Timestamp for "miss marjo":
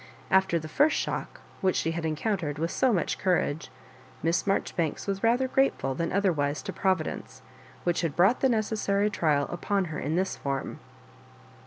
4.23-4.71